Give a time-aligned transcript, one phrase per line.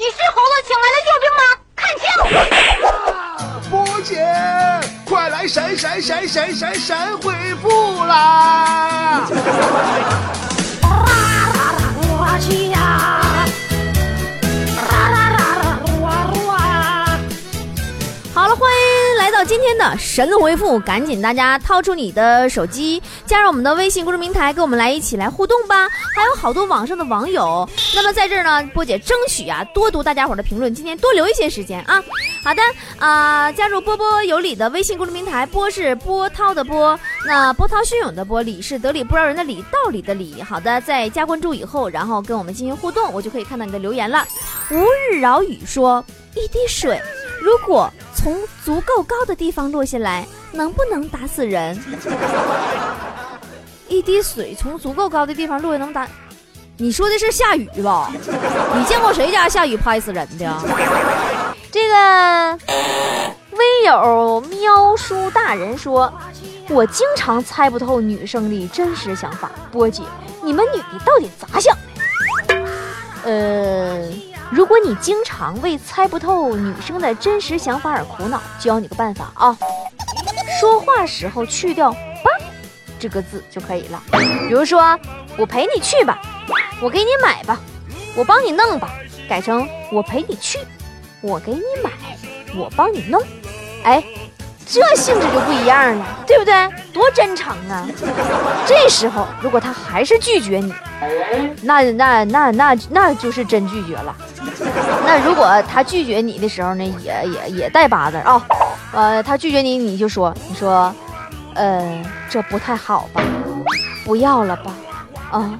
[0.00, 1.42] 你是猴子请来的救兵吗？
[1.76, 2.08] 看清！
[3.70, 4.16] 波姐，
[5.04, 7.68] 快来闪闪闪闪闪闪回复
[8.06, 9.28] 啦！
[12.00, 12.72] 我去
[19.70, 25.88] 天的神回复，赶紧大家掏出你的手机，加入我们的微信公众平台，跟我们来一起来互动吧。
[26.12, 32.02] 还有好多网上的网友，那么在这儿呢，波姐争取啊多读大家伙的评论，今天多留一些时间啊。
[32.42, 32.60] 好的
[32.98, 40.42] 啊、加入波波有理的微信公众平台，波是波涛的波，那波涛汹涌的波，理是得理不饶人的理，道理的理。
[40.42, 44.26] 好的，在加关注以后，然后跟我们进行互动，我就可以看到你的留言了。
[44.72, 47.00] 无日饶雨说，一滴水。
[47.40, 47.90] 如果
[48.22, 51.82] 从足够高的地方落下来，能不能打死人？
[53.88, 56.06] 一滴水从足够高的地方落下能打？
[56.76, 58.12] 你说的是下雨吧？
[58.74, 60.54] 你见过谁家下雨拍死人的？
[61.72, 62.58] 这个
[63.52, 66.12] 微友喵叔大人说，
[66.68, 69.50] 我经常猜不透女生的真实想法。
[69.72, 70.02] 波姐，
[70.42, 71.74] 你们女的到底咋想
[72.46, 72.54] 的？
[73.24, 74.08] 呃，
[74.50, 79.56] 如果你经常为猜不透女生的真实想法而苦恼，教你个办法啊，
[80.60, 81.92] 说话时候去掉
[82.24, 82.30] “吧”
[82.98, 84.02] 这个字就可以了。
[84.48, 84.98] 比如说，
[85.38, 86.20] 我陪你去吧，
[86.82, 87.60] 我给你买吧，
[88.16, 88.90] 我帮你弄吧，
[89.28, 90.58] 改成我陪你去，
[91.20, 91.90] 我给你买，
[92.56, 93.22] 我帮你弄。
[93.84, 94.02] 哎，
[94.72, 96.54] 这性质就不一样了，对不对？
[96.92, 97.84] 多真诚啊！
[98.64, 100.72] 这时候如果他还是拒绝你，
[101.62, 104.14] 那那那那那就是真拒绝了。
[105.04, 108.40] 那如果他拒绝你的时候呢，也也也带八字啊。
[108.92, 110.94] 呃，他拒绝你，你就说，你说，
[111.54, 113.20] 呃，这不太好吧？
[114.04, 114.72] 不要了吧？
[115.32, 115.58] 啊，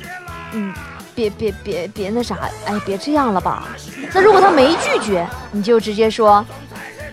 [0.52, 0.72] 嗯，
[1.16, 3.64] 别别别别那啥，哎，别这样了吧？
[4.12, 6.44] 那如果他没拒绝，你就直接说，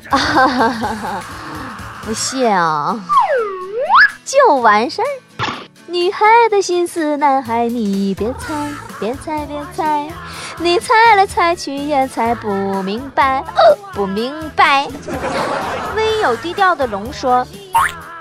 [0.09, 1.22] 啊哈哈哈哈，
[2.08, 2.97] 不谢啊，
[4.23, 5.06] 就完事儿。
[5.88, 8.53] 女孩的心思，男孩你别猜，
[8.97, 10.07] 别猜别猜，
[10.57, 12.47] 你猜来猜去也猜不
[12.81, 14.88] 明白，呃不明白。
[15.97, 17.46] 唯有低调的龙说：“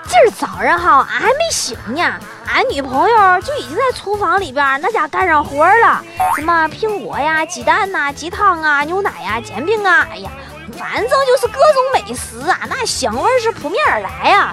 [0.03, 2.01] 今儿早上哈，俺还没醒呢，
[2.45, 6.03] 俺女朋友就已经在厨房里边那家干上活了，
[6.35, 10.29] 什么苹果呀、鸡蛋呐、鸡汤啊、牛奶呀、煎饼啊，哎呀，
[10.77, 14.51] 反正就是各种美食啊，那香味是扑面而来呀、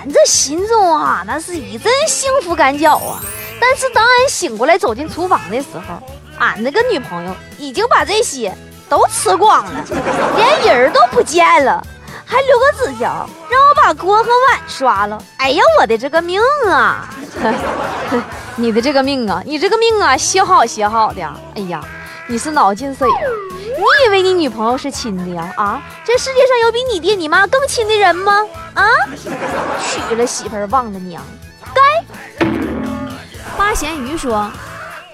[0.00, 3.20] 俺这心中啊，那是一阵幸福感脚啊。
[3.60, 6.02] 但是当俺醒过来走进厨房的时候，
[6.38, 8.54] 俺那个女朋友已经把这些
[8.88, 9.84] 都吃光了，
[10.36, 11.84] 连人儿都不见了，
[12.24, 15.22] 还留个纸条让我把锅和碗刷了。
[15.38, 17.08] 哎呀，我的这个命啊！
[18.56, 21.22] 你的这个命啊，你这个命啊，写好写好的。
[21.56, 21.80] 哎呀，
[22.28, 23.53] 你是脑进水了。
[23.76, 25.52] 你以为你女朋友是亲的呀？
[25.56, 28.46] 啊，这世界上有比你爹你妈更亲的人吗？
[28.74, 28.86] 啊，
[29.80, 31.22] 娶了媳妇忘了娘，
[31.74, 32.04] 该。
[33.56, 34.50] 八咸鱼说，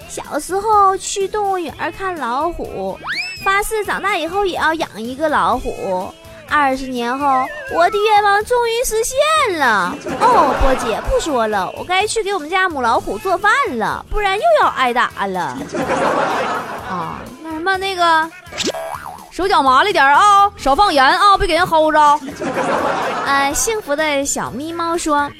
[0.09, 2.99] 小时候去动物园看老虎，
[3.44, 6.12] 发誓长大以后也要养一个老虎。
[6.53, 9.94] 二十年后，我的愿望终于实现了。
[10.20, 15.56] 哦，波姐不说了，我该去给我们家母老虎做饭了，不然又要挨打了。
[17.70, 18.31] 啊，那那个，
[19.31, 22.00] 手脚麻利点儿啊，少放盐啊，别给人齁着。
[23.25, 25.31] 呃，幸福的小咪猫说。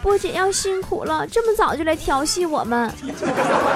[0.00, 2.88] 波姐要辛苦了，这么早就来调戏我们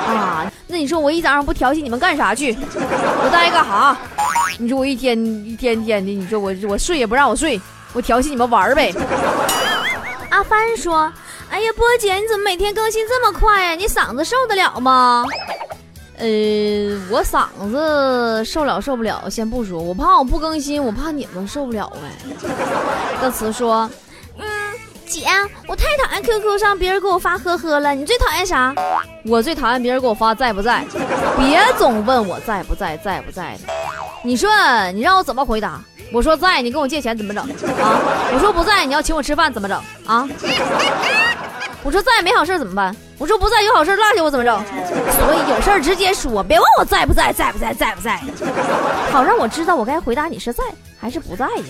[0.07, 0.49] 啊！
[0.69, 2.57] 那你说我一早上不调戏你们干啥去？
[2.63, 3.97] 我待干啥？
[4.57, 7.61] 你说我一天一天天的，你说我我睡也不让我睡，
[7.93, 8.95] 我调戏你们玩呗。
[10.31, 11.13] 阿帆说
[11.51, 13.75] ：“哎呀，波姐，你怎么每天更新这么快呀？
[13.75, 15.25] 你嗓子受得了吗？”
[16.21, 16.27] 呃，
[17.11, 22.49] 我嗓子受了受不了，先不说，我怕我不更新，我怕你们受不了呗。
[23.21, 23.91] 歌词说。
[24.39, 24.47] 嗯
[25.07, 25.27] 姐，
[25.67, 27.93] 我太讨厌 QQ 上别人给我发呵呵了。
[27.97, 28.73] 你最讨厌啥？
[29.25, 30.85] 我最讨厌别人给我发在不在，
[31.37, 33.73] 别总问我在不在，在不在的。
[34.23, 34.49] 你说
[34.93, 35.83] 你让我怎么回答？
[36.13, 37.43] 我说在，你跟我借钱怎么整
[37.83, 37.99] 啊？
[38.33, 40.29] 我说不在，你要请我吃饭怎么整啊？
[41.83, 42.95] 我说在没好事怎么办？
[43.19, 44.63] 我说不在有好事落下我怎么整？
[45.19, 48.21] 所以有事儿直接说，别问我在不在，在不在，在不在，
[49.11, 50.63] 好让我知道我该回答你是在
[51.01, 51.65] 还是不在的。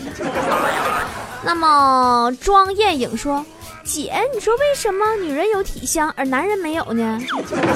[1.43, 3.45] 那么庄艳影说
[3.83, 7.19] ：“姐，你说为什么女人有体香而男人没有呢？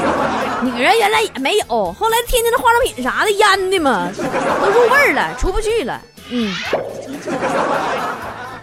[0.63, 6.01] 女人原来也没有，后来天天的化妆品啥的腌的嘛，都入味儿了，出不去了。
[6.31, 6.55] 嗯，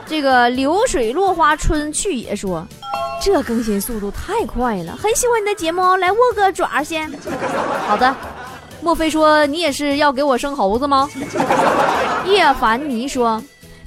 [0.05, 2.67] 这个流水落花春去也说，
[3.21, 7.09] 这更新速度太快了，很喜欢你的节目，来握个爪先。
[7.87, 8.13] 好的，
[8.81, 11.07] 莫非说你也是要给我生猴子吗？
[12.25, 13.41] 叶凡妮说。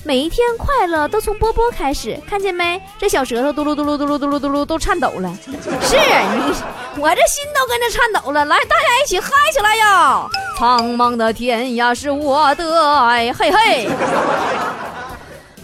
[0.07, 2.79] 每一天快乐都从波波开始，看见没？
[2.99, 5.35] 这小舌头嘟噜嘟噜嘟噜嘟噜嘟噜都颤抖了。
[5.81, 8.45] 是你，我这心都跟着颤抖了。
[8.45, 10.29] 来，大家一起嗨起来呀！
[10.59, 13.89] 苍茫的天涯是我的爱，嘿嘿。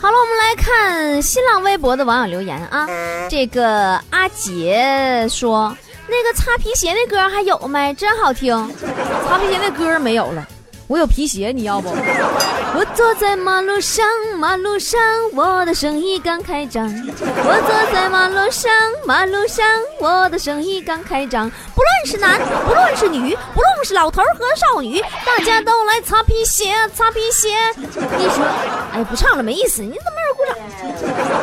[0.01, 2.89] 好了，我们来看新浪微博的网友留言啊。
[3.29, 5.77] 这个阿杰说，
[6.09, 7.93] 那个擦皮鞋那歌还有没？
[7.93, 8.57] 真好听。
[9.29, 10.49] 擦皮鞋那歌没有了。
[10.91, 11.89] 我有皮鞋，你要不？
[11.89, 14.05] 我坐在马路上，
[14.37, 15.01] 马路上，
[15.37, 16.85] 我的生意刚开张。
[16.85, 18.73] 我坐在马路上，
[19.07, 19.65] 马路上，
[20.01, 21.49] 我的生意刚开张。
[21.77, 27.51] 不论是男，不论是女，不论是老头和少女，大家都来擦皮鞋，擦皮鞋。
[27.77, 28.45] 你说，
[28.93, 29.83] 哎，不唱了，没意思。
[29.83, 30.20] 你怎么？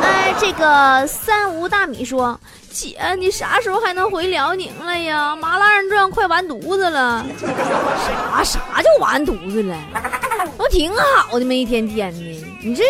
[0.02, 2.38] 哎，这个三无大米说。
[2.70, 5.34] 姐，你啥时候还能回辽宁了呀？
[5.34, 7.24] 麻辣人转快完犊子了。
[7.40, 9.74] 啥啥就完犊子了？
[10.56, 11.52] 不挺好的吗？
[11.52, 12.84] 一天天的，你这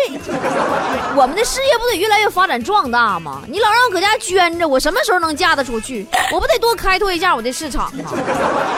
[1.15, 3.41] 我们的事业不得越来越发展壮大吗？
[3.47, 6.05] 你老让我搁家捐着，我什么时候能嫁得出去？
[6.31, 8.11] 我不得多开拓一下我的市场吗？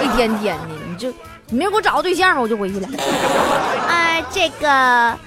[0.01, 1.09] 一天天的，你就
[1.47, 2.87] 你明儿给我找个对象吧，我就回去了。
[3.89, 5.17] 哎，这个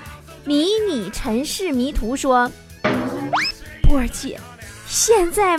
[0.45, 2.51] 迷你城市迷途说，
[3.83, 4.39] 波儿姐。
[4.87, 5.59] 现在，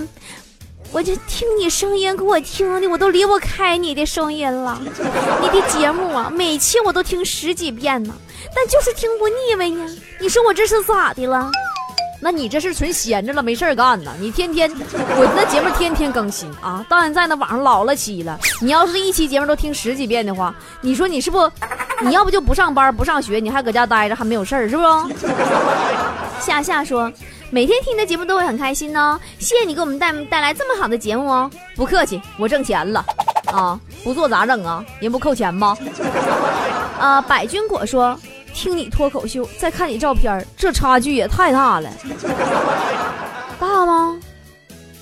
[0.92, 4.80] 我就听你声音，给我听的，我都离不开你的声音了。
[5.42, 8.14] 你的节目啊，每期我都听十几遍呢，
[8.56, 9.90] 但就是听不腻味呢。
[10.20, 11.50] 你说我这是咋的了？
[12.22, 14.14] 那你这是纯闲着了，没事干呢。
[14.20, 18.40] 你天天，我那节目天天更新啊，到现在那网上老了期了。
[18.62, 21.52] 你要是一期节目都听十几遍的话，你说你是不？
[22.02, 24.84] 你要不就不上班不上学，你还搁家待着，还没有事儿是不？
[26.42, 27.12] 夏夏说。
[27.52, 31.50] 每天听的节目都会很开心呢，谢谢你给我们带带来这么好的节目哦。
[31.76, 33.06] 不客气，我挣钱了，
[33.46, 34.84] 啊，不做咋整啊？
[35.00, 35.78] 人不扣钱吗？
[37.00, 38.20] 啊，百军果说，
[38.54, 41.90] 听你脱口秀，再看你照片，这差距也太大了。
[43.60, 44.20] 大吗？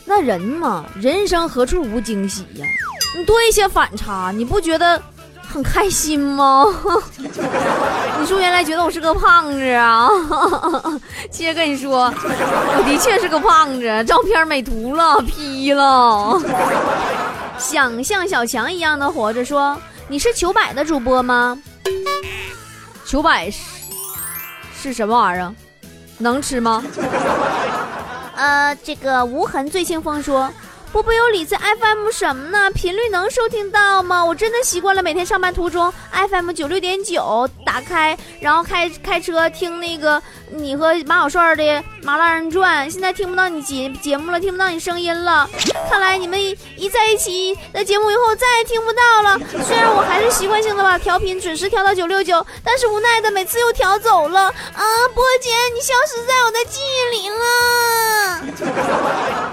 [0.05, 2.67] 那人嘛，人生何处无惊喜呀？
[3.17, 5.01] 你多一些反差，你不觉得？
[5.53, 6.65] 很开心吗？
[8.19, 10.09] 你说原来觉得我是个胖子啊？
[11.29, 16.41] 接着跟你说，我的确是个胖子，照片美图了，P 了。
[17.59, 19.77] 想像小强一样的活着，说
[20.07, 21.55] 你是糗百的主播吗？
[23.05, 23.59] 糗百是
[24.75, 25.53] 是什么玩意儿？
[26.17, 26.83] 能吃吗？
[28.35, 30.49] 呃，这个无痕醉清风说。
[30.93, 32.69] 波波有理在 FM 什么呢？
[32.69, 34.23] 频率能收听到吗？
[34.23, 41.63] 我真的习惯了每天上班途中 FM 九六点九打开，然后开开车听那个你和马小帅的
[42.03, 42.87] 《麻辣人转》。
[42.93, 45.49] 现在听不到你节节目了，听不到你声音了。
[45.89, 49.39] 看来你们一在一起的节目以后再也听不到了。
[49.65, 54.41] 虽然我还是习惯性的把调频准时调到九六九，但是无奈的每次又调走了。
[54.41, 54.53] 啊，
[55.15, 57.29] 波姐，你消失在我的记忆里
[59.49, 59.52] 了。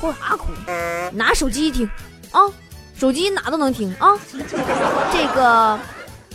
[0.00, 0.46] 哭啥哭？
[1.12, 1.88] 拿手机听
[2.30, 2.40] 啊，
[2.98, 4.18] 手机哪都能听啊。
[5.12, 5.78] 这个，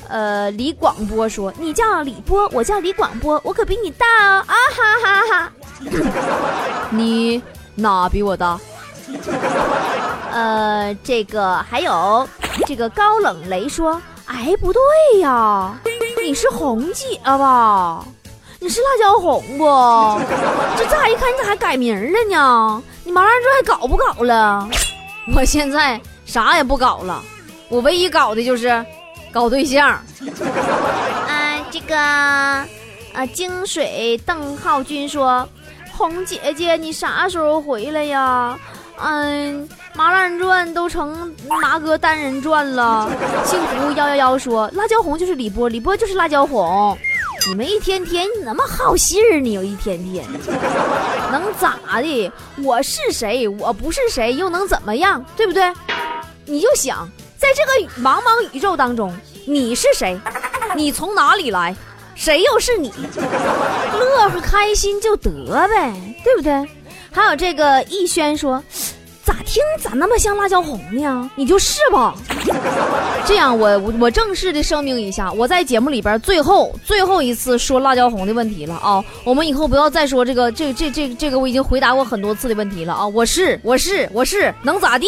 [0.07, 5.51] 呃，李广播说：“你叫李波，我叫李广播，我可比你大哦！”啊哈哈哈！
[6.91, 7.41] 你
[7.75, 8.59] 哪比我大？
[10.31, 12.27] 呃，这个还有
[12.65, 14.81] 这个高冷雷说：“哎，不对
[15.19, 15.73] 呀，
[16.23, 18.03] 你是红姐吧？”
[18.59, 19.65] 你是辣椒红不？
[20.77, 22.81] 这乍一看你咋还改名了呢？
[23.13, 24.67] 麻辣这还搞不搞了？
[25.35, 27.23] 我现在啥也不搞了，
[27.69, 28.83] 我唯一搞的就是
[29.31, 29.89] 搞对象。
[29.89, 30.03] 啊，
[31.69, 32.67] 这个啊，
[33.33, 35.47] 京水邓浩军说
[35.95, 38.57] ：“红姐姐，你啥时候回来呀？”
[38.97, 43.09] 嗯，麻辣传都成麻哥单人转了。
[43.45, 46.97] 幸福幺幺幺说：“辣椒红就是李波，李波就是辣椒红。”
[47.45, 49.61] 你们一天天那么好心儿呢？
[49.63, 50.25] 一天天
[51.31, 52.31] 能咋的？
[52.63, 53.47] 我是谁？
[53.47, 55.23] 我不是谁，又能怎么样？
[55.35, 55.73] 对不对？
[56.45, 59.13] 你就想，在这个茫茫宇宙当中，
[59.45, 60.17] 你是谁？
[60.75, 61.75] 你从哪里来？
[62.15, 62.93] 谁又是你？
[63.17, 65.29] 乐呵开心就得
[65.67, 66.65] 呗，对不对？
[67.11, 68.63] 还有这个逸轩说。
[69.25, 71.31] 咋听咋那么像辣椒红呢？
[71.35, 72.13] 你就是吧。
[73.25, 79.03] 这样，我我正式的声明一下，我在节目里边最后最后一次说辣椒红的问题了啊！
[79.23, 83.07] 我们以后不要再说这个这这这这个我已经回答过很多次的问题了啊！
[83.07, 85.07] 我是我是我是能咋地？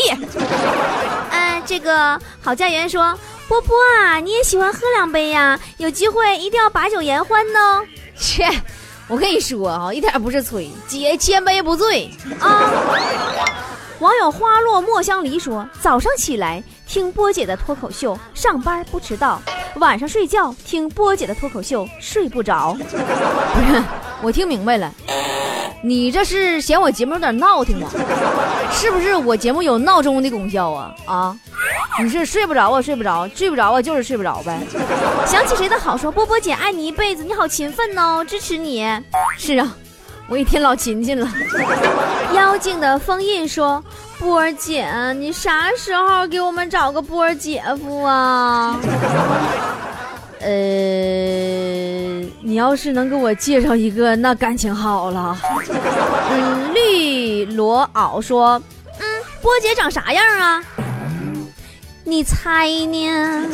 [1.29, 5.59] 哎， 这个郝家园说波波啊，你也喜欢喝两杯呀？
[5.77, 7.81] 有机会一定要把酒言欢呢。
[8.17, 8.49] 切，
[9.09, 12.71] 我跟你说啊，一点不是吹，姐千杯不醉啊。
[13.99, 19.39] 网友花落墨香梨说：“早上起来听波姐的脱口秀，上班不迟到；
[19.79, 23.83] 晚上睡觉听波姐的脱口秀，睡不着。”不是，
[24.21, 24.93] 我听明白了，
[25.81, 27.89] 你这是嫌我节目有点闹挺吗？
[28.71, 30.95] 是不是我节目有闹钟的功效啊？
[31.05, 31.39] 啊，
[32.01, 32.81] 你是睡不着啊？
[32.81, 33.81] 睡不着，睡不着啊？
[33.81, 34.59] 就是睡不着呗。
[35.25, 38.85] 想起谁的好说，波波姐爱你一辈子，你好勤奋哦，支持你。
[39.37, 39.75] 是啊。
[40.27, 41.27] 我一天老勤勤了。
[42.33, 43.83] 妖精的封印说
[44.19, 48.79] ：“波儿姐，你啥时候给我们找个波儿姐夫啊？”
[50.41, 50.47] 呃，
[52.41, 55.37] 你要是能给我介绍一个，那感情好了。
[56.31, 58.61] 嗯，绿罗袄说
[58.99, 59.05] ：“嗯，
[59.41, 60.63] 波姐长啥样啊？
[62.03, 63.47] 你猜呢？”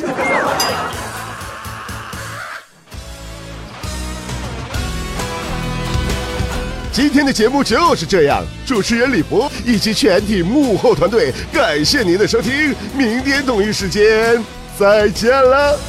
[6.94, 14.44] 今天的节目就是这样，主持人李博以及全体幕后团队，感谢您的收听，明天同一时间
[14.78, 15.80] 再见了。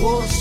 [0.00, 0.39] 果